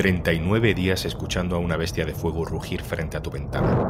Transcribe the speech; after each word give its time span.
39 0.00 0.72
días 0.72 1.04
escuchando 1.04 1.56
a 1.56 1.58
una 1.58 1.76
bestia 1.76 2.06
de 2.06 2.14
fuego 2.14 2.46
rugir 2.46 2.80
frente 2.80 3.18
a 3.18 3.22
tu 3.22 3.30
ventana. 3.30 3.86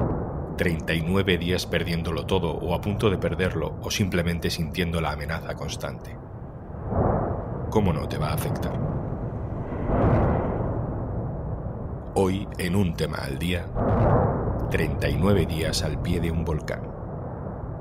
39 0.59 1.39
días 1.39 1.67
perdiéndolo 1.67 2.27
todo 2.27 2.51
o 2.51 2.75
a 2.75 2.81
punto 2.81 3.11
de 3.11 3.17
perderlo 3.17 3.79
o 3.81 3.93
simplemente 3.93 4.51
sintiendo 4.51 5.01
la 5.01 5.13
amenaza 5.13 5.55
constante. 5.55 6.17
¿Cómo 7.71 7.93
no 7.93 8.09
te 8.09 8.19
va 8.19 8.31
a 8.31 8.35
afectar? 8.35 8.77
Hoy, 12.17 12.49
en 12.59 12.75
un 12.75 12.97
tema 12.97 13.19
al 13.19 13.39
día, 13.39 13.69
39 14.69 15.47
días 15.47 15.85
al 15.85 16.03
pie 16.03 16.19
de 16.19 16.33
un 16.33 16.45
volcán. 16.45 16.83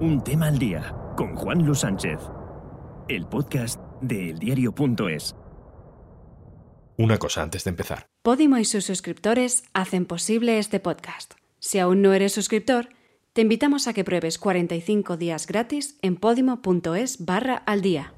Un 0.01 0.21
tema 0.23 0.49
al 0.49 0.59
día 0.59 0.95
con 1.17 1.35
Juan 1.35 1.65
Luis 1.65 1.79
Sánchez. 1.79 2.19
El 3.07 3.25
podcast 3.25 3.81
de 4.01 4.29
eldiario.es. 4.29 5.35
Una 6.95 7.17
cosa 7.17 7.41
antes 7.41 7.63
de 7.63 7.71
empezar. 7.71 8.08
Podimo 8.21 8.57
y 8.57 8.65
sus 8.65 8.83
suscriptores 8.83 9.63
hacen 9.73 10.05
posible 10.05 10.59
este 10.59 10.81
podcast. 10.81 11.35
Si 11.59 11.79
aún 11.79 12.01
no 12.01 12.11
eres 12.11 12.33
suscriptor, 12.33 12.89
te 13.31 13.43
invitamos 13.43 13.87
a 13.87 13.93
que 13.93 14.03
pruebes 14.03 14.37
45 14.37 15.15
días 15.15 15.47
gratis 15.47 15.97
en 16.01 16.17
podimo.es 16.17 17.23
barra 17.25 17.55
al 17.55 17.81
día. 17.81 18.13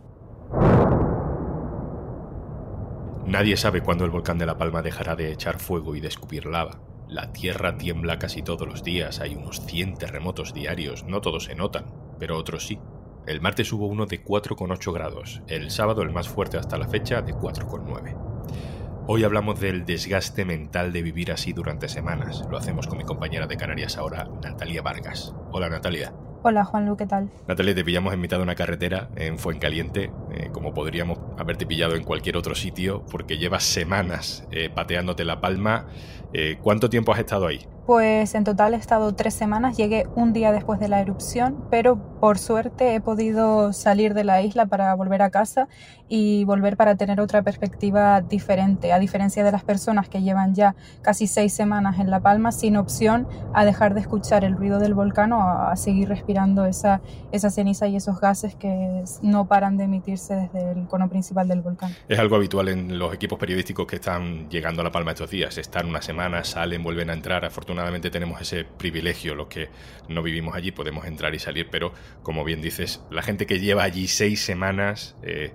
Nadie 3.28 3.56
sabe 3.58 3.82
cuándo 3.82 4.04
el 4.04 4.10
volcán 4.10 4.40
de 4.40 4.48
La 4.48 4.58
Palma 4.58 4.82
dejará 4.82 5.16
de 5.16 5.32
echar 5.32 5.60
fuego 5.60 5.96
y 5.96 6.00
de 6.00 6.08
escupir 6.08 6.48
lava. 6.48 6.82
La 7.08 7.32
tierra 7.32 7.78
tiembla 7.78 8.18
casi 8.18 8.42
todos 8.42 8.68
los 8.68 8.84
días, 8.84 9.20
hay 9.20 9.36
unos 9.36 9.64
100 9.68 9.98
terremotos 9.98 10.56
diarios, 10.56 11.04
no 11.04 11.22
todos 11.22 11.44
se 11.44 11.54
notan, 11.54 11.86
pero 12.18 12.40
otros 12.40 12.66
sí. 12.66 12.80
El 13.28 13.40
martes 13.40 13.72
hubo 13.72 13.86
uno 13.86 14.08
de 14.08 14.26
4,8 14.26 14.94
grados, 14.94 15.44
el 15.48 15.70
sábado 15.70 16.02
el 16.02 16.10
más 16.10 16.28
fuerte 16.28 16.58
hasta 16.58 16.80
la 16.80 16.88
fecha 16.88 17.22
de 17.22 17.36
4,9. 17.36 18.81
Hoy 19.14 19.26
hablamos 19.26 19.60
del 19.60 19.84
desgaste 19.84 20.46
mental 20.46 20.94
de 20.94 21.02
vivir 21.02 21.34
así 21.34 21.52
durante 21.52 21.90
semanas. 21.90 22.46
Lo 22.50 22.58
hacemos 22.58 22.88
con 22.88 22.98
mi 22.98 23.04
compañera 23.04 23.46
de 23.46 23.58
Canarias 23.58 23.98
ahora, 23.98 24.30
Natalia 24.42 24.82
Vargas. 24.82 25.36
Hola 25.52 25.68
Natalia. 25.68 26.14
Hola 26.44 26.64
Juanlu, 26.64 26.96
¿qué 26.96 27.06
tal? 27.08 27.30
Natalia, 27.46 27.76
te 27.76 27.84
pillamos 27.84 28.14
en 28.14 28.22
mitad 28.22 28.38
de 28.38 28.44
una 28.44 28.56
carretera 28.56 29.10
en 29.18 29.38
Fuencaliente, 29.38 30.14
eh, 30.32 30.50
como 30.54 30.74
podríamos 30.74 31.20
haberte 31.38 31.66
pillado 31.66 31.96
en 31.96 32.06
cualquier 32.06 32.38
otro 32.38 32.56
sitio, 32.56 33.06
porque 33.12 33.38
llevas 33.38 33.66
semanas 33.66 34.48
eh, 34.50 34.70
pateándote 34.70 35.26
la 35.26 35.42
palma. 35.42 35.88
Eh, 36.32 36.58
¿Cuánto 36.62 36.90
tiempo 36.90 37.12
has 37.12 37.20
estado 37.20 37.48
ahí? 37.48 37.68
Pues 37.86 38.36
en 38.36 38.44
total 38.44 38.76
he 38.76 38.78
estado 38.78 39.14
tres 39.16 39.34
semanas, 39.34 39.76
llegué 39.76 40.08
un 40.16 40.34
día 40.34 40.52
después 40.52 40.80
de 40.80 40.88
la 40.88 41.02
erupción, 41.02 41.66
pero 41.72 41.98
por 42.20 42.38
suerte 42.38 42.94
he 42.94 43.02
podido 43.02 43.74
salir 43.74 44.14
de 44.14 44.24
la 44.24 44.44
isla 44.44 44.68
para 44.68 44.94
volver 44.94 45.24
a 45.24 45.32
casa 45.32 45.68
y 46.08 46.44
volver 46.44 46.78
para 46.78 46.96
tener 46.96 47.20
otra 47.20 47.42
perspectiva 47.42 48.22
diferente, 48.22 48.94
a 48.94 49.00
diferencia 49.00 49.44
de 49.44 49.52
las 49.52 49.64
personas 49.64 50.10
que 50.10 50.22
llevan 50.22 50.54
ya 50.54 50.76
casi 51.02 51.26
seis 51.26 51.54
semanas 51.54 52.00
en 52.00 52.12
La 52.12 52.20
Palma 52.20 52.52
sin 52.52 52.78
opción 52.78 53.28
a 53.54 53.66
dejar 53.66 53.96
de 53.96 54.02
escuchar 54.02 54.44
el 54.44 54.56
ruido 54.56 54.78
del 54.78 54.94
volcán 54.94 55.34
o 55.34 55.42
a, 55.42 55.76
seguir 55.76 56.10
respirando 56.10 56.66
esa, 56.66 57.02
esa 57.32 57.50
ceniza 57.50 57.88
y 57.88 57.96
esos 57.96 58.20
gases 58.20 58.56
que 58.56 59.04
no 59.24 59.48
paran 59.48 59.78
de 59.78 59.86
emitirse 59.86 60.36
desde 60.36 60.72
el 60.74 60.88
cono 60.88 61.10
principal 61.10 61.48
del 61.48 61.62
volcán. 61.62 61.96
Es 62.08 62.20
algo 62.20 62.36
habitual 62.36 62.68
en 62.68 63.00
los 63.00 63.14
equipos 63.14 63.40
periodísticos 63.40 63.88
que 63.88 63.96
están 63.96 64.50
llegando 64.50 64.82
a 64.82 64.84
La 64.84 64.92
Palma 64.92 65.12
estos 65.12 65.32
días, 65.32 65.58
están 65.58 65.88
una 65.88 66.02
semana, 66.02 66.44
salen, 66.44 66.84
vuelven 66.84 67.10
a 67.10 67.14
entrar, 67.14 67.44
afortunadamente 67.72 68.10
tenemos 68.10 68.42
ese 68.42 68.66
privilegio, 68.66 69.34
los 69.34 69.48
que 69.48 69.70
no 70.10 70.22
vivimos 70.22 70.56
allí 70.56 70.72
podemos 70.72 71.06
entrar 71.06 71.34
y 71.34 71.40
salir, 71.40 71.70
pero 71.72 71.94
como 72.22 72.44
bien 72.44 72.62
dices, 72.62 73.02
la 73.10 73.22
gente 73.22 73.46
que 73.46 73.60
lleva 73.60 73.84
allí 73.84 74.08
seis 74.08 74.44
semanas 74.44 75.16
eh, 75.24 75.54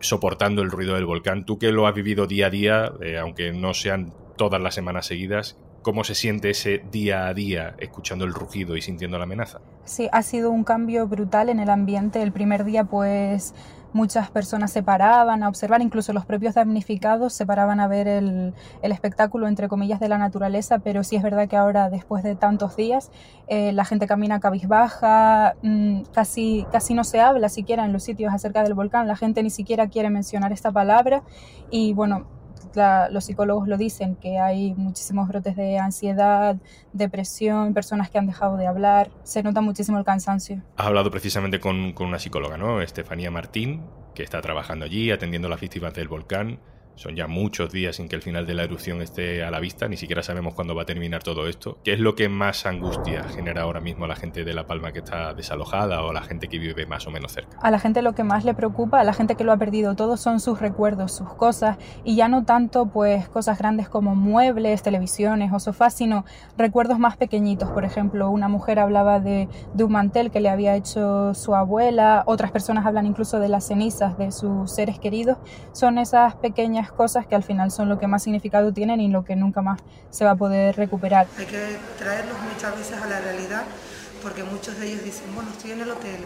soportando 0.00 0.62
el 0.62 0.70
ruido 0.70 0.94
del 0.94 1.04
volcán, 1.04 1.44
tú 1.44 1.58
que 1.58 1.70
lo 1.70 1.86
has 1.86 1.94
vivido 1.94 2.26
día 2.26 2.46
a 2.46 2.50
día, 2.50 2.92
eh, 3.02 3.18
aunque 3.18 3.52
no 3.52 3.74
sean 3.74 4.14
todas 4.38 4.60
las 4.62 4.74
semanas 4.74 5.06
seguidas, 5.06 5.58
¿Cómo 5.88 6.04
se 6.04 6.14
siente 6.14 6.50
ese 6.50 6.82
día 6.92 7.28
a 7.28 7.32
día 7.32 7.74
escuchando 7.78 8.26
el 8.26 8.34
rugido 8.34 8.76
y 8.76 8.82
sintiendo 8.82 9.16
la 9.16 9.24
amenaza? 9.24 9.60
Sí, 9.86 10.06
ha 10.12 10.22
sido 10.22 10.50
un 10.50 10.62
cambio 10.62 11.08
brutal 11.08 11.48
en 11.48 11.60
el 11.60 11.70
ambiente. 11.70 12.20
El 12.20 12.30
primer 12.30 12.64
día, 12.64 12.84
pues 12.84 13.54
muchas 13.94 14.30
personas 14.30 14.70
se 14.70 14.82
paraban 14.82 15.42
a 15.42 15.48
observar, 15.48 15.80
incluso 15.80 16.12
los 16.12 16.26
propios 16.26 16.54
damnificados 16.56 17.32
se 17.32 17.46
paraban 17.46 17.80
a 17.80 17.88
ver 17.88 18.06
el, 18.06 18.52
espectáculo, 18.82 19.48
entre 19.48 19.68
comillas, 19.68 19.98
de 19.98 20.10
la 20.10 20.18
naturaleza, 20.18 20.80
pero 20.80 21.02
sí 21.04 21.16
es 21.16 21.22
verdad 21.22 21.48
que 21.48 21.56
ahora, 21.56 21.88
después 21.88 22.22
de 22.22 22.36
tantos 22.36 22.76
días, 22.76 23.10
eh, 23.46 23.72
la 23.72 23.86
gente 23.86 24.06
camina 24.06 24.40
cabizbaja, 24.40 25.54
mm, 25.62 26.02
casi, 26.12 26.66
casi 26.70 26.92
no 26.92 27.02
se 27.02 27.20
habla 27.20 27.48
siquiera 27.48 27.86
en 27.86 27.94
los 27.94 28.02
sitios 28.02 28.34
acerca 28.34 28.62
del 28.62 28.74
volcán, 28.74 29.08
la 29.08 29.16
gente 29.16 29.42
ni 29.42 29.48
siquiera 29.48 29.88
quiere 29.88 30.10
mencionar 30.10 30.52
esta 30.52 30.70
palabra 30.70 31.22
y 31.70 31.94
bueno, 31.94 32.26
los 33.10 33.24
psicólogos 33.24 33.68
lo 33.68 33.76
dicen, 33.76 34.16
que 34.16 34.38
hay 34.38 34.74
muchísimos 34.74 35.28
brotes 35.28 35.56
de 35.56 35.78
ansiedad, 35.78 36.56
depresión, 36.92 37.74
personas 37.74 38.10
que 38.10 38.18
han 38.18 38.26
dejado 38.26 38.56
de 38.56 38.66
hablar, 38.66 39.10
se 39.22 39.42
nota 39.42 39.60
muchísimo 39.60 39.98
el 39.98 40.04
cansancio. 40.04 40.62
Has 40.76 40.86
hablado 40.86 41.10
precisamente 41.10 41.60
con, 41.60 41.92
con 41.92 42.06
una 42.08 42.18
psicóloga, 42.18 42.56
¿no? 42.56 42.80
Estefanía 42.80 43.30
Martín, 43.30 43.82
que 44.14 44.22
está 44.22 44.40
trabajando 44.40 44.84
allí, 44.84 45.10
atendiendo 45.10 45.48
las 45.48 45.60
víctimas 45.60 45.94
del 45.94 46.08
volcán. 46.08 46.58
Son 46.98 47.14
ya 47.14 47.28
muchos 47.28 47.70
días 47.70 47.94
sin 47.94 48.08
que 48.08 48.16
el 48.16 48.22
final 48.22 48.44
de 48.44 48.54
la 48.54 48.64
erupción 48.64 49.00
esté 49.02 49.44
a 49.44 49.52
la 49.52 49.60
vista, 49.60 49.86
ni 49.86 49.96
siquiera 49.96 50.20
sabemos 50.24 50.54
cuándo 50.54 50.74
va 50.74 50.82
a 50.82 50.84
terminar 50.84 51.22
todo 51.22 51.46
esto. 51.46 51.78
¿Qué 51.84 51.92
es 51.92 52.00
lo 52.00 52.16
que 52.16 52.28
más 52.28 52.66
angustia 52.66 53.22
genera 53.22 53.62
ahora 53.62 53.80
mismo 53.80 54.06
a 54.06 54.08
la 54.08 54.16
gente 54.16 54.42
de 54.42 54.52
La 54.52 54.66
Palma 54.66 54.90
que 54.90 54.98
está 54.98 55.32
desalojada 55.32 56.02
o 56.02 56.10
a 56.10 56.12
la 56.12 56.22
gente 56.22 56.48
que 56.48 56.58
vive 56.58 56.86
más 56.86 57.06
o 57.06 57.12
menos 57.12 57.30
cerca? 57.30 57.56
A 57.62 57.70
la 57.70 57.78
gente 57.78 58.02
lo 58.02 58.16
que 58.16 58.24
más 58.24 58.44
le 58.44 58.52
preocupa, 58.52 58.98
a 58.98 59.04
la 59.04 59.12
gente 59.12 59.36
que 59.36 59.44
lo 59.44 59.52
ha 59.52 59.58
perdido 59.58 59.94
todo, 59.94 60.16
son 60.16 60.40
sus 60.40 60.58
recuerdos, 60.58 61.12
sus 61.12 61.32
cosas, 61.34 61.76
y 62.02 62.16
ya 62.16 62.26
no 62.26 62.44
tanto 62.44 62.86
pues 62.86 63.28
cosas 63.28 63.58
grandes 63.58 63.88
como 63.88 64.16
muebles, 64.16 64.82
televisiones 64.82 65.52
o 65.52 65.60
sofás, 65.60 65.94
sino 65.94 66.24
recuerdos 66.56 66.98
más 66.98 67.16
pequeñitos. 67.16 67.70
Por 67.70 67.84
ejemplo, 67.84 68.28
una 68.28 68.48
mujer 68.48 68.80
hablaba 68.80 69.20
de, 69.20 69.48
de 69.72 69.84
un 69.84 69.92
mantel 69.92 70.32
que 70.32 70.40
le 70.40 70.48
había 70.48 70.74
hecho 70.74 71.32
su 71.34 71.54
abuela, 71.54 72.24
otras 72.26 72.50
personas 72.50 72.84
hablan 72.86 73.06
incluso 73.06 73.38
de 73.38 73.48
las 73.48 73.68
cenizas 73.68 74.18
de 74.18 74.32
sus 74.32 74.72
seres 74.72 74.98
queridos. 74.98 75.38
Son 75.72 75.98
esas 75.98 76.34
pequeñas 76.34 76.87
cosas 76.92 77.26
que 77.26 77.34
al 77.34 77.42
final 77.42 77.70
son 77.70 77.88
lo 77.88 77.98
que 77.98 78.06
más 78.06 78.22
significado 78.22 78.72
tienen 78.72 79.00
y 79.00 79.08
lo 79.08 79.24
que 79.24 79.36
nunca 79.36 79.62
más 79.62 79.80
se 80.10 80.24
va 80.24 80.32
a 80.32 80.36
poder 80.36 80.76
recuperar. 80.76 81.26
Hay 81.38 81.46
que 81.46 81.78
traerlos 81.98 82.36
muchas 82.52 82.76
veces 82.76 83.00
a 83.00 83.06
la 83.06 83.20
realidad 83.20 83.64
porque 84.22 84.42
muchos 84.42 84.78
de 84.78 84.88
ellos 84.88 85.04
dicen, 85.04 85.34
bueno, 85.34 85.50
estoy 85.50 85.72
en 85.72 85.80
el 85.80 85.90
hotel, 85.90 86.24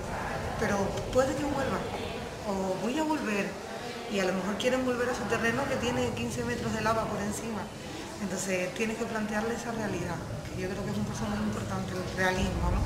pero 0.59 0.77
puede 1.13 1.35
que 1.35 1.45
vuelva 1.45 1.79
o 2.49 2.77
voy 2.83 2.99
a 2.99 3.03
volver 3.05 3.47
y 4.13 4.21
a 4.21 4.25
lo 4.25 4.33
mejor 4.35 4.57
quieren 4.57 4.85
volver 4.85 5.09
a 5.09 5.15
su 5.15 5.25
terreno 5.25 5.63
que 5.69 5.77
tiene 5.77 6.11
15 6.11 6.45
metros 6.45 6.73
de 6.75 6.83
lava 6.83 7.05
por 7.05 7.21
encima. 7.21 7.63
Entonces 8.23 8.73
tienes 8.75 8.99
que 8.99 9.05
plantearle 9.05 9.55
esa 9.55 9.73
realidad, 9.73 10.15
que 10.47 10.63
yo 10.63 10.69
creo 10.69 10.85
que 10.85 10.91
es 10.91 10.97
un 10.97 11.05
paso 11.05 11.25
muy 11.27 11.39
importante, 11.39 11.93
el 11.93 12.17
realismo, 12.17 12.71
¿no? 12.71 12.81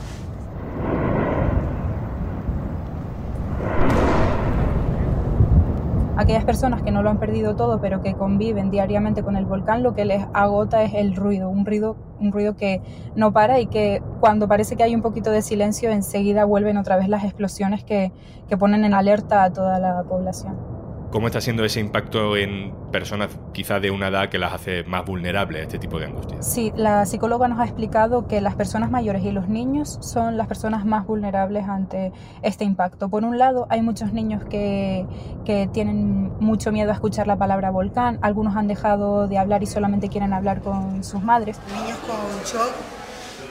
Aquellas 6.27 6.45
personas 6.45 6.83
que 6.83 6.91
no 6.91 7.05
lo 7.05 7.11
han 7.11 7.21
perdido 7.21 7.55
todo, 7.55 7.81
pero 7.81 8.03
que 8.03 8.15
conviven 8.15 8.69
diariamente 8.69 9.23
con 9.23 9.37
el 9.37 9.45
volcán, 9.45 9.85
lo 9.85 9.95
que 9.95 10.05
les 10.05 10.27
agota 10.35 10.83
es 10.83 10.93
el 10.95 11.15
ruido, 11.15 11.49
un 11.49 11.65
ruido, 11.65 11.95
un 12.19 12.33
ruido 12.33 12.57
que 12.57 12.83
no 13.15 13.33
para 13.33 13.61
y 13.61 13.67
que 13.67 14.03
cuando 14.19 14.49
parece 14.49 14.75
que 14.75 14.83
hay 14.83 14.97
un 14.97 15.03
poquito 15.03 15.31
de 15.31 15.41
silencio, 15.41 15.93
enseguida 15.93 16.45
vuelven 16.45 16.79
otra 16.79 16.97
vez 16.97 17.09
las 17.09 17.23
explosiones 17.23 17.85
que, 17.85 18.11
que 18.49 18.57
ponen 18.57 18.85
en 18.85 18.93
alerta 18.93 19.45
a 19.45 19.53
toda 19.53 19.79
la 19.79 20.03
población. 20.03 20.76
¿Cómo 21.17 21.29
está 21.29 21.41
siendo 21.41 21.65
ese 21.65 21.81
impacto 21.81 22.37
en 22.37 22.75
personas 22.93 23.31
quizá 23.55 23.81
de 23.81 23.91
una 23.91 24.09
edad 24.09 24.29
que 24.29 24.37
las 24.37 24.53
hace 24.53 24.85
más 24.85 25.07
vulnerables 25.07 25.61
a 25.61 25.63
este 25.63 25.79
tipo 25.79 25.99
de 25.99 26.05
angustia? 26.05 26.43
Sí, 26.43 26.75
la 26.77 27.07
psicóloga 27.07 27.49
nos 27.49 27.59
ha 27.59 27.65
explicado 27.65 28.29
que 28.29 28.43
las 28.43 28.55
personas 28.55 28.91
mayores 28.91 29.25
y 29.25 29.33
los 29.33 29.49
niños 29.49 29.99
son 30.03 30.37
las 30.37 30.47
personas 30.47 30.85
más 30.85 31.07
vulnerables 31.07 31.67
ante 31.71 32.13
este 32.43 32.65
impacto. 32.65 33.09
Por 33.09 33.25
un 33.25 33.39
lado, 33.39 33.67
hay 33.71 33.81
muchos 33.81 34.13
niños 34.13 34.45
que, 34.45 35.07
que 35.47 35.71
tienen 35.73 36.33
mucho 36.39 36.71
miedo 36.71 36.91
a 36.91 36.95
escuchar 36.95 37.27
la 37.27 37.39
palabra 37.39 37.71
volcán, 37.71 38.19
algunos 38.21 38.55
han 38.55 38.69
dejado 38.69 39.27
de 39.27 39.39
hablar 39.39 39.63
y 39.63 39.67
solamente 39.67 40.11
quieren 40.11 40.35
hablar 40.35 40.61
con 40.61 41.03
sus 41.03 41.23
madres. 41.23 41.59
Niños 41.73 41.97
con 42.01 42.45
shock 42.45 42.96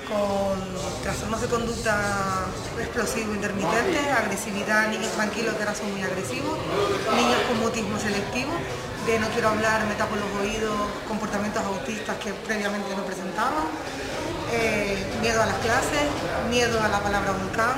con 0.07 0.57
trastornos 1.03 1.41
de 1.41 1.47
conducta 1.47 2.47
explosivo 2.79 3.33
intermitente, 3.33 3.99
agresividad, 4.11 4.89
niños 4.89 5.11
tranquilos 5.11 5.55
que 5.55 5.63
ahora 5.63 5.75
son 5.75 5.91
muy 5.91 6.01
agresivos, 6.01 6.57
niños 7.15 7.39
con 7.47 7.59
mutismo 7.59 7.99
selectivo, 7.99 8.51
de 9.05 9.19
no 9.19 9.27
quiero 9.29 9.49
hablar, 9.49 9.85
me 9.85 9.95
tapo 9.95 10.15
los 10.15 10.29
oídos, 10.41 10.75
comportamientos 11.07 11.63
autistas 11.63 12.17
que 12.17 12.33
previamente 12.33 12.95
no 12.95 13.03
presentaban, 13.03 13.65
eh, 14.51 14.97
miedo 15.21 15.41
a 15.41 15.45
las 15.45 15.57
clases, 15.57 16.05
miedo 16.49 16.81
a 16.81 16.87
la 16.87 16.99
palabra 16.99 17.31
volcán, 17.31 17.77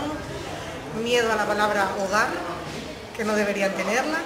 miedo 1.03 1.31
a 1.31 1.35
la 1.35 1.45
palabra 1.45 1.89
hogar, 1.99 2.29
que 3.15 3.23
no 3.23 3.35
deberían 3.35 3.73
tenerla, 3.73 4.19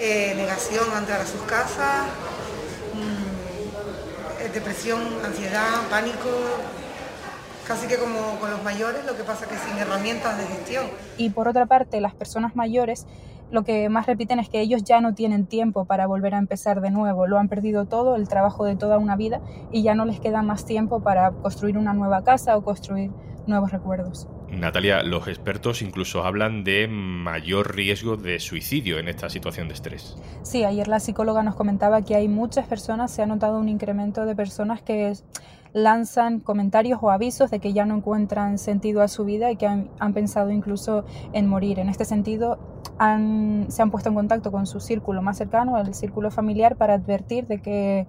eh, 0.00 0.34
negación 0.36 0.84
a 0.94 0.98
entrar 0.98 1.20
a 1.20 1.26
sus 1.26 1.42
casas, 1.42 2.06
mm, 2.94 4.52
depresión, 4.52 5.00
ansiedad, 5.24 5.82
pánico, 5.88 6.28
casi 7.66 7.86
que 7.86 7.96
como 7.96 8.38
con 8.40 8.50
los 8.50 8.62
mayores, 8.62 9.04
lo 9.06 9.16
que 9.16 9.24
pasa 9.24 9.46
que 9.46 9.56
sin 9.56 9.78
herramientas 9.78 10.36
de 10.38 10.46
gestión. 10.46 10.86
Y 11.16 11.30
por 11.30 11.48
otra 11.48 11.66
parte, 11.66 12.00
las 12.00 12.14
personas 12.14 12.56
mayores 12.56 13.06
lo 13.52 13.64
que 13.64 13.90
más 13.90 14.06
repiten 14.06 14.38
es 14.38 14.48
que 14.48 14.60
ellos 14.60 14.82
ya 14.82 15.00
no 15.02 15.14
tienen 15.14 15.46
tiempo 15.46 15.84
para 15.84 16.06
volver 16.06 16.34
a 16.34 16.38
empezar 16.38 16.80
de 16.80 16.90
nuevo, 16.90 17.26
lo 17.26 17.38
han 17.38 17.48
perdido 17.48 17.84
todo, 17.84 18.16
el 18.16 18.26
trabajo 18.26 18.64
de 18.64 18.76
toda 18.76 18.96
una 18.96 19.14
vida 19.14 19.42
y 19.70 19.82
ya 19.82 19.94
no 19.94 20.06
les 20.06 20.20
queda 20.20 20.42
más 20.42 20.64
tiempo 20.64 21.02
para 21.02 21.30
construir 21.30 21.76
una 21.76 21.92
nueva 21.92 22.24
casa 22.24 22.56
o 22.56 22.64
construir 22.64 23.10
nuevos 23.46 23.70
recuerdos. 23.70 24.26
Natalia, 24.48 25.02
los 25.02 25.28
expertos 25.28 25.82
incluso 25.82 26.24
hablan 26.24 26.64
de 26.64 26.88
mayor 26.88 27.74
riesgo 27.74 28.16
de 28.16 28.38
suicidio 28.38 28.98
en 28.98 29.08
esta 29.08 29.28
situación 29.28 29.68
de 29.68 29.74
estrés. 29.74 30.16
Sí, 30.42 30.64
ayer 30.64 30.88
la 30.88 31.00
psicóloga 31.00 31.42
nos 31.42 31.54
comentaba 31.54 32.02
que 32.02 32.16
hay 32.16 32.28
muchas 32.28 32.66
personas, 32.66 33.10
se 33.10 33.22
ha 33.22 33.26
notado 33.26 33.58
un 33.58 33.68
incremento 33.68 34.24
de 34.26 34.34
personas 34.34 34.82
que 34.82 35.14
lanzan 35.72 36.40
comentarios 36.40 36.98
o 37.02 37.10
avisos 37.10 37.50
de 37.50 37.58
que 37.58 37.72
ya 37.72 37.86
no 37.86 37.96
encuentran 37.96 38.58
sentido 38.58 39.02
a 39.02 39.08
su 39.08 39.24
vida 39.24 39.50
y 39.50 39.56
que 39.56 39.66
han, 39.66 39.88
pensado 40.12 40.50
incluso 40.50 41.04
en 41.32 41.48
morir. 41.48 41.78
En 41.78 41.88
este 41.88 42.04
sentido, 42.04 42.58
se 42.98 43.82
han 43.82 43.90
puesto 43.90 44.08
en 44.08 44.14
contacto 44.14 44.52
con 44.52 44.66
su 44.66 44.80
círculo 44.80 45.22
más 45.22 45.38
cercano, 45.38 45.78
el 45.78 45.94
círculo 45.94 46.30
familiar, 46.30 46.76
para 46.76 46.94
advertir 46.94 47.46
de 47.46 47.60
que 47.60 48.06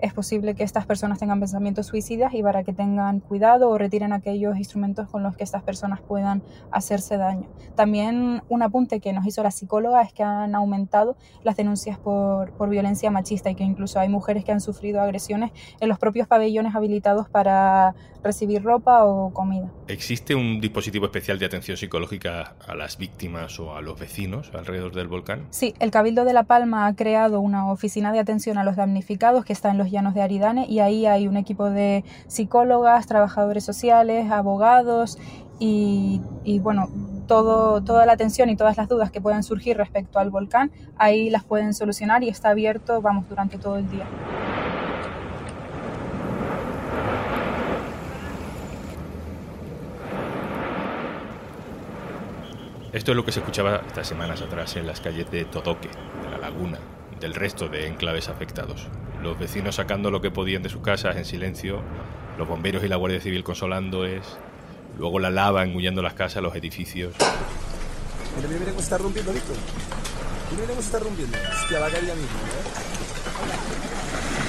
es 0.00 0.12
posible 0.12 0.54
que 0.54 0.62
estas 0.62 0.86
personas 0.86 1.18
tengan 1.18 1.40
pensamientos 1.40 1.86
suicidas 1.86 2.34
y 2.34 2.42
para 2.42 2.64
que 2.64 2.72
tengan 2.72 3.20
cuidado 3.20 3.70
o 3.70 3.78
retiren 3.78 4.12
aquellos 4.12 4.56
instrumentos 4.56 5.08
con 5.08 5.22
los 5.22 5.36
que 5.36 5.44
estas 5.44 5.62
personas 5.62 6.00
puedan 6.00 6.42
hacerse 6.70 7.16
daño. 7.16 7.48
También 7.74 8.42
un 8.48 8.62
apunte 8.62 9.00
que 9.00 9.12
nos 9.12 9.26
hizo 9.26 9.42
la 9.42 9.50
psicóloga 9.50 10.02
es 10.02 10.12
que 10.12 10.22
han 10.22 10.54
aumentado 10.54 11.16
las 11.44 11.56
denuncias 11.56 11.98
por, 11.98 12.52
por 12.52 12.68
violencia 12.68 13.10
machista 13.10 13.50
y 13.50 13.54
que 13.54 13.64
incluso 13.64 13.98
hay 13.98 14.08
mujeres 14.08 14.44
que 14.44 14.52
han 14.52 14.60
sufrido 14.60 15.00
agresiones 15.00 15.52
en 15.80 15.88
los 15.88 15.98
propios 15.98 16.28
pabellones 16.28 16.74
habilitados 16.74 17.28
para 17.28 17.94
recibir 18.22 18.62
ropa 18.62 19.04
o 19.04 19.32
comida. 19.32 19.70
¿Existe 19.88 20.34
un 20.34 20.60
dispositivo 20.60 21.06
especial 21.06 21.38
de 21.38 21.46
atención 21.46 21.76
psicológica 21.76 22.56
a 22.66 22.74
las 22.74 22.98
víctimas 22.98 23.58
o 23.60 23.74
a 23.74 23.80
los 23.80 23.98
vecinos 23.98 24.50
alrededor 24.52 24.94
del 24.94 25.06
volcán? 25.06 25.46
Sí, 25.50 25.74
el 25.78 25.90
Cabildo 25.90 26.24
de 26.24 26.32
La 26.32 26.42
Palma 26.42 26.86
ha 26.86 26.96
creado 26.96 27.40
una 27.40 27.70
oficina 27.70 28.12
de 28.12 28.18
atención 28.18 28.58
a 28.58 28.64
los 28.64 28.76
damnificados 28.76 29.44
que 29.44 29.52
está 29.52 29.70
en 29.70 29.78
los 29.78 29.85
llanos 29.90 30.14
de 30.14 30.22
Aridane 30.22 30.66
y 30.68 30.80
ahí 30.80 31.06
hay 31.06 31.28
un 31.28 31.36
equipo 31.36 31.70
de 31.70 32.04
psicólogas, 32.26 33.06
trabajadores 33.06 33.64
sociales, 33.64 34.30
abogados 34.30 35.18
y, 35.58 36.20
bueno, 36.60 36.88
toda 37.26 38.06
la 38.06 38.12
atención 38.12 38.50
y 38.50 38.56
todas 38.56 38.76
las 38.76 38.88
dudas 38.88 39.10
que 39.10 39.20
puedan 39.20 39.42
surgir 39.42 39.76
respecto 39.76 40.18
al 40.18 40.30
volcán, 40.30 40.70
ahí 40.96 41.30
las 41.30 41.44
pueden 41.44 41.74
solucionar 41.74 42.22
y 42.22 42.28
está 42.28 42.50
abierto, 42.50 43.00
vamos, 43.00 43.28
durante 43.28 43.58
todo 43.58 43.76
el 43.76 43.90
día. 43.90 44.06
Esto 52.92 53.10
es 53.10 53.16
lo 53.16 53.26
que 53.26 53.32
se 53.32 53.40
escuchaba 53.40 53.82
estas 53.86 54.06
semanas 54.06 54.40
atrás 54.40 54.74
en 54.76 54.86
las 54.86 55.02
calles 55.02 55.30
de 55.30 55.44
Todoque, 55.44 55.90
de 56.22 56.30
la 56.30 56.38
laguna, 56.38 56.78
del 57.20 57.34
resto 57.34 57.68
de 57.68 57.88
enclaves 57.88 58.30
afectados. 58.30 58.88
Los 59.26 59.36
vecinos 59.36 59.74
sacando 59.74 60.12
lo 60.12 60.20
que 60.20 60.30
podían 60.30 60.62
de 60.62 60.68
sus 60.68 60.82
casas 60.82 61.16
en 61.16 61.24
silencio, 61.24 61.82
los 62.38 62.46
bomberos 62.46 62.84
y 62.84 62.88
la 62.88 62.94
Guardia 62.94 63.20
Civil 63.20 63.42
consolándoles, 63.42 64.24
luego 64.98 65.18
la 65.18 65.30
lava 65.30 65.64
engullendo 65.64 66.00
las 66.00 66.14
casas, 66.14 66.44
los 66.44 66.54
edificios. 66.54 67.12
Mira, 68.36 68.48
mira, 68.48 68.66
cómo 68.66 68.78
está 68.78 68.98
rompiendo, 68.98 69.32
Víctor. 69.32 69.56
Mira, 70.52 70.68
cómo 70.68 70.80
está 70.80 71.00
rompiendo. 71.00 71.36
Hostia, 71.60 71.80
va 71.80 71.86
a 71.86 71.90
caer 71.90 72.06
ya 72.06 72.14
mismo, 72.14 72.28
¿eh? 72.28 72.62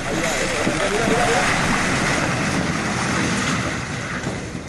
Ahí 0.09 0.15
va, 0.15 0.29
eh. 0.29 0.45
Mira, 0.68 0.85
mira, 0.91 1.07
mira, 1.07 1.25
mira. 1.25 1.76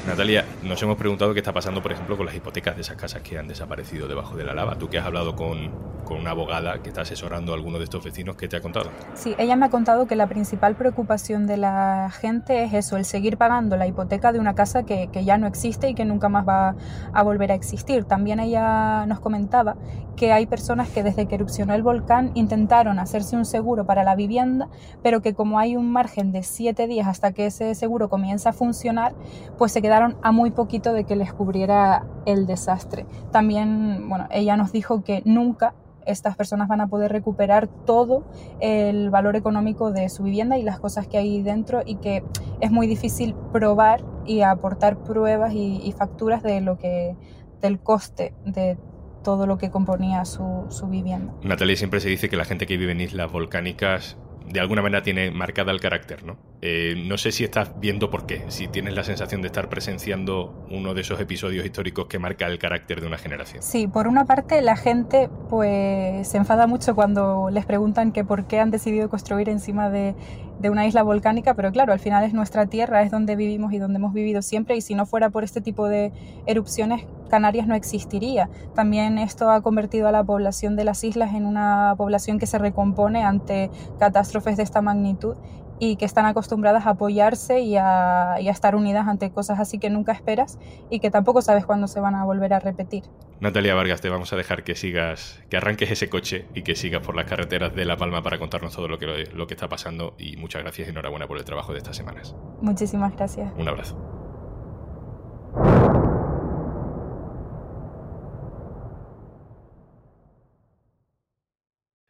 Natalia, 0.08 0.46
nos 0.62 0.82
hemos 0.82 0.96
preguntado 0.96 1.34
qué 1.34 1.40
está 1.40 1.52
pasando, 1.52 1.82
por 1.82 1.93
ejemplo, 1.93 2.16
con 2.16 2.25
las 2.25 2.34
hipotecas 2.34 2.75
de 2.75 2.81
esas 2.81 2.96
casas 2.96 3.20
que 3.20 3.38
han 3.38 3.46
desaparecido 3.46 4.08
debajo 4.08 4.37
de 4.37 4.44
la 4.44 4.55
lava. 4.55 4.76
Tú 4.78 4.88
que 4.88 4.99
has 4.99 5.05
hablado 5.05 5.37
con, 5.37 5.70
con 6.06 6.16
una 6.16 6.31
abogada 6.31 6.82
que 6.82 6.88
está 6.88 7.02
asesorando 7.02 7.52
a 7.52 7.56
alguno 7.56 7.76
de 7.76 7.84
estos 7.84 8.02
vecinos, 8.02 8.34
¿qué 8.34 8.49
te 8.49 8.56
ha 8.56 8.62
contado? 8.62 8.88
Sí, 9.12 9.34
ella 9.37 9.55
me 9.56 9.66
ha 9.66 9.69
contado 9.69 10.06
que 10.06 10.16
la 10.16 10.26
principal 10.26 10.76
preocupación 10.76 11.46
de 11.46 11.58
la 11.58 12.10
gente 12.10 12.64
es 12.64 12.72
eso, 12.72 12.96
el 12.96 13.05
seguir 13.05 13.37
pagando 13.37 13.76
la 13.76 13.87
hipoteca 13.87 14.32
de 14.32 14.38
una 14.38 14.55
casa 14.55 14.84
que, 14.84 15.10
que 15.12 15.26
ya 15.26 15.37
no 15.37 15.46
existe 15.46 15.90
y 15.90 15.94
que 15.94 16.06
nunca 16.06 16.31
más 16.31 16.49
va 16.49 16.75
a 17.12 17.22
volver 17.22 17.52
a 17.52 17.54
existir. 17.54 18.04
También 18.04 18.40
ella 18.40 19.04
nos 19.04 19.20
comentaba 19.20 19.76
que 20.16 20.32
hay 20.32 20.46
personas 20.46 20.88
que 20.88 21.04
desde 21.04 21.26
que 21.26 21.37
erupcionó 21.37 21.75
el 21.75 21.82
volcán 21.82 22.32
intentaron 22.34 22.99
hacerse 22.99 23.37
un 23.37 23.44
seguro 23.44 23.87
para 23.87 24.02
la 24.02 24.16
vivienda, 24.16 24.69
pero 25.02 25.22
que 25.22 25.32
como 25.32 25.61
hay 25.61 25.76
un 25.76 25.93
margen 25.93 26.32
de 26.32 26.43
siete 26.43 26.88
días 26.88 27.06
hasta 27.06 27.32
que 27.32 27.46
ese 27.46 27.75
seguro 27.76 28.08
comienza 28.08 28.50
a 28.50 28.52
funcionar, 28.52 29.14
pues 29.58 29.70
se 29.70 29.81
quedaron 29.81 29.97
a 30.02 30.32
muy 30.32 30.50
poquito 30.50 30.92
de 30.92 31.04
que 31.04 31.16
les 31.16 31.32
cubriera 31.32 32.04
el 32.26 32.46
desastre. 32.46 33.06
También, 33.30 34.08
bueno, 34.08 34.26
ella 34.30 34.56
nos 34.56 34.72
dijo 34.72 35.02
que 35.04 35.22
nunca 35.24 35.74
estas 36.08 36.36
personas 36.36 36.68
van 36.68 36.80
a 36.80 36.88
poder 36.88 37.12
recuperar 37.12 37.68
todo 37.68 38.24
el 38.60 39.10
valor 39.10 39.36
económico 39.36 39.92
de 39.92 40.08
su 40.08 40.22
vivienda 40.22 40.58
y 40.58 40.62
las 40.62 40.80
cosas 40.80 41.06
que 41.06 41.18
hay 41.18 41.42
dentro 41.42 41.82
y 41.84 41.96
que 41.96 42.24
es 42.60 42.70
muy 42.70 42.86
difícil 42.86 43.34
probar 43.52 44.02
y 44.24 44.40
aportar 44.40 44.98
pruebas 44.98 45.52
y, 45.54 45.94
facturas 45.96 46.42
de 46.42 46.60
lo 46.60 46.78
que 46.78 47.14
del 47.60 47.80
coste 47.80 48.34
de 48.44 48.78
todo 49.24 49.46
lo 49.46 49.58
que 49.58 49.70
componía 49.70 50.24
su, 50.24 50.66
su 50.68 50.86
vivienda. 50.86 51.34
Natalia 51.42 51.76
siempre 51.76 52.00
se 52.00 52.08
dice 52.08 52.28
que 52.28 52.36
la 52.36 52.44
gente 52.44 52.66
que 52.66 52.76
vive 52.76 52.92
en 52.92 53.00
islas 53.00 53.30
volcánicas 53.30 54.16
de 54.46 54.60
alguna 54.60 54.80
manera 54.80 55.02
tiene 55.02 55.30
marcada 55.30 55.72
el 55.72 55.80
carácter, 55.80 56.24
¿no? 56.24 56.36
Eh, 56.60 57.05
no 57.06 57.19
sé 57.19 57.31
si 57.31 57.44
estás 57.44 57.70
viendo 57.78 58.10
por 58.10 58.26
qué, 58.26 58.44
si 58.49 58.66
tienes 58.66 58.94
la 58.94 59.05
sensación 59.05 59.43
de 59.43 59.46
estar 59.46 59.69
presenciando 59.69 60.66
uno 60.70 60.93
de 60.93 61.02
esos 61.02 61.20
episodios 61.20 61.64
históricos 61.64 62.06
que 62.06 62.19
marca 62.19 62.46
el 62.46 62.58
carácter 62.58 63.00
de 63.00 63.06
una 63.06 63.16
generación. 63.16 63.62
Sí, 63.62 63.87
por 63.87 64.08
una 64.08 64.25
parte 64.25 64.60
la 64.60 64.76
gente 64.76 65.31
pues 65.49 66.26
se 66.26 66.37
enfada 66.37 66.66
mucho 66.66 66.96
cuando 66.96 67.49
les 67.50 67.64
preguntan 67.64 68.10
que 68.10 68.25
por 68.25 68.46
qué 68.46 68.58
han 68.58 68.72
decidido 68.72 69.08
construir 69.08 69.49
encima 69.49 69.88
de, 69.88 70.16
de 70.58 70.70
una 70.70 70.84
isla 70.84 71.05
volcánica, 71.05 71.55
pero 71.55 71.70
claro, 71.70 71.93
al 71.93 72.00
final 72.00 72.25
es 72.25 72.34
nuestra 72.34 72.66
tierra, 72.66 73.02
es 73.02 73.12
donde 73.12 73.37
vivimos 73.37 73.72
y 73.72 73.78
donde 73.78 73.99
hemos 73.99 74.12
vivido 74.12 74.43
siempre 74.43 74.76
y 74.76 74.81
si 74.81 74.96
no 74.96 75.06
fuera 75.06 75.31
por 75.31 75.44
este 75.44 75.61
tipo 75.61 75.88
de 75.88 76.12
erupciones, 76.46 77.06
Canarias 77.28 77.69
no 77.69 77.75
existiría. 77.75 78.49
También 78.75 79.19
esto 79.19 79.50
ha 79.50 79.61
convertido 79.61 80.08
a 80.08 80.12
la 80.12 80.25
población 80.25 80.76
de 80.76 80.84
las 80.84 81.04
islas 81.04 81.34
en 81.34 81.46
una 81.46 81.94
población 81.96 82.38
que 82.38 82.46
se 82.46 82.58
recompone 82.58 83.22
ante 83.22 83.70
catástrofes 83.99 84.56
de 84.56 84.62
esta 84.62 84.82
magnitud 84.82 85.37
y 85.78 85.96
que 85.96 86.04
están 86.04 86.26
acostumbradas 86.26 86.86
a 86.86 86.90
apoyarse 86.90 87.60
y 87.60 87.76
a, 87.76 88.36
estar 88.38 88.75
unidas 88.75 89.06
ante 89.06 89.30
cosas 89.30 89.60
así 89.60 89.78
que 89.78 89.90
nunca 89.90 90.12
esperas 90.12 90.58
y 90.90 91.00
que 91.00 91.10
tampoco 91.10 91.42
sabes 91.42 91.66
cuándo 91.66 91.86
se 91.86 92.00
van 92.00 92.14
a 92.14 92.25
volver 92.25 92.52
a 92.54 92.60
repetir. 92.60 93.04
Natalia 93.40 93.75
Vargas, 93.75 94.00
te 94.00 94.08
vamos 94.08 94.32
a 94.32 94.36
dejar 94.36 94.64
que 94.64 94.75
sigas, 94.75 95.40
que 95.48 95.56
arranques 95.56 95.90
ese 95.90 96.08
coche 96.08 96.46
y 96.54 96.62
que 96.62 96.75
sigas 96.75 97.06
por 97.06 97.14
las 97.14 97.26
carreteras 97.26 97.75
de 97.75 97.84
La 97.84 97.96
Palma 97.96 98.22
para 98.22 98.38
contarnos 98.38 98.75
todo 98.75 98.88
lo 98.88 98.99
que, 98.99 99.06
lo 99.32 99.47
que 99.47 99.54
está 99.54 99.68
pasando 99.68 100.14
y 100.18 100.37
muchas 100.37 100.62
gracias 100.62 100.88
y 100.88 100.90
enhorabuena 100.90 101.28
por 101.28 101.38
el 101.38 101.44
trabajo 101.44 101.73
de 101.73 101.78
estas 101.78 101.97
semanas. 101.97 102.35
Muchísimas 102.61 103.14
gracias. 103.14 103.52
Un 103.56 103.68
abrazo. 103.68 104.17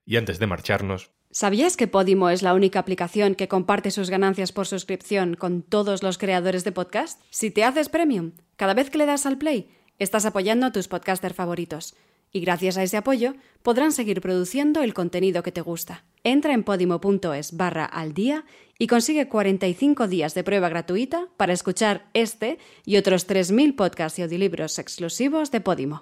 Y 0.09 0.17
antes 0.17 0.39
de 0.39 0.47
marcharnos, 0.47 1.11
¿Sabías 1.31 1.77
que 1.77 1.87
Podimo 1.87 2.31
es 2.31 2.43
la 2.43 2.55
única 2.55 2.79
aplicación 2.79 3.35
que 3.35 3.47
comparte 3.47 3.91
sus 3.91 4.09
ganancias 4.09 4.53
por 4.53 4.67
suscripción 4.67 5.35
con 5.35 5.61
todos 5.61 6.03
los 6.03 6.17
creadores 6.17 6.65
de 6.65 6.73
podcast? 6.73 7.21
Si 7.29 7.51
te 7.51 7.63
haces 7.63 7.91
premium, 7.91 8.33
cada 8.57 8.73
vez 8.73 8.89
que 8.89 8.97
le 8.97 9.05
das 9.05 9.27
al 9.27 9.37
play, 9.37 9.69
estás 9.99 10.25
apoyando 10.25 10.65
a 10.65 10.73
tus 10.73 10.89
podcasters 10.89 11.37
favoritos. 11.37 11.95
Y 12.33 12.41
gracias 12.41 12.79
a 12.79 12.83
ese 12.83 12.97
apoyo 12.97 13.35
podrán 13.63 13.93
seguir 13.93 14.23
produciendo 14.23 14.83
el 14.83 14.95
contenido 14.95 15.43
que 15.43 15.53
te 15.53 15.61
gusta. 15.61 16.07
Entra 16.25 16.55
en 16.55 16.65
podimo.es 16.65 17.55
barra 17.55 17.85
al 17.85 18.15
día 18.15 18.47
y 18.79 18.87
consigue 18.87 19.29
45 19.29 20.09
días 20.09 20.35
de 20.35 20.43
prueba 20.43 20.71
gratuita 20.71 21.29
para 21.37 21.53
escuchar 21.53 22.09
este 22.15 22.57
y 22.87 22.97
otros 22.97 23.29
3.000 23.29 23.77
podcasts 23.77 24.19
y 24.19 24.23
audiolibros 24.23 24.79
exclusivos 24.79 25.51
de 25.51 25.61
Podimo. 25.61 26.01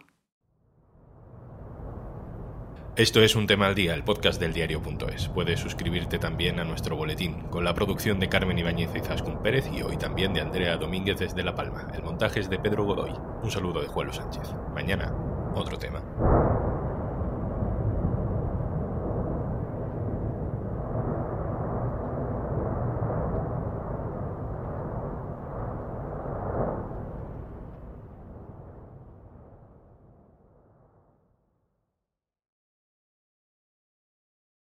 Esto 2.97 3.21
es 3.21 3.37
Un 3.37 3.47
Tema 3.47 3.67
al 3.67 3.75
Día, 3.75 3.93
el 3.93 4.05
podcast 4.05 4.41
del 4.41 4.55
diario.es. 4.55 5.29
Puedes 5.29 5.61
suscribirte 5.61 6.19
también 6.19 6.59
a 6.61 6.65
nuestro 6.65 6.97
boletín, 6.97 7.43
con 7.51 7.63
la 7.63 7.75
producción 7.75 8.19
de 8.19 8.31
Carmen 8.31 8.59
Ibáñez 8.59 8.89
y 8.97 9.01
Zascun 9.01 9.43
Pérez 9.43 9.67
y 9.71 9.83
hoy 9.83 9.99
también 9.99 10.33
de 10.33 10.41
Andrea 10.41 10.79
Domínguez 10.79 11.19
desde 11.19 11.43
La 11.43 11.55
Palma. 11.55 11.89
El 11.95 12.03
montaje 12.03 12.41
es 12.41 12.49
de 12.49 12.59
Pedro 12.59 12.85
Godoy. 12.85 13.13
Un 13.43 13.51
saludo 13.51 13.83
de 13.83 13.89
Juan 13.89 14.15
Sánchez. 14.15 14.49
Mañana, 14.75 15.13
otro 15.55 15.77
tema. 15.77 16.03